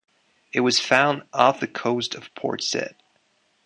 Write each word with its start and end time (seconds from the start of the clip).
It 0.51 0.61
was 0.61 0.79
found 0.79 1.25
off 1.31 1.59
the 1.59 1.67
coast 1.67 2.15
of 2.15 2.33
Port 2.33 2.63
Said. 2.63 2.95